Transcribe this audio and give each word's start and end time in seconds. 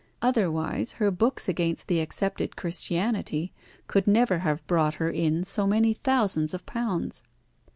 Otherwise, 0.19 0.93
her 0.93 1.11
books 1.11 1.47
against 1.47 1.87
the 1.87 1.99
accepted 1.99 2.55
Christianity 2.55 3.53
could 3.85 4.07
never 4.07 4.39
have 4.39 4.65
brought 4.65 4.95
her 4.95 5.11
in 5.11 5.43
so 5.43 5.67
many 5.67 5.93
thousands 5.93 6.55
of 6.55 6.65
pounds. 6.65 7.21